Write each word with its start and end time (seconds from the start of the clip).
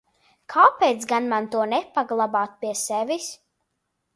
Kāpēc 0.53 1.03
gan 1.11 1.27
man 1.33 1.49
to 1.55 1.67
nepaglabāt 1.73 2.57
pie 2.65 2.73
sevis? 2.83 3.29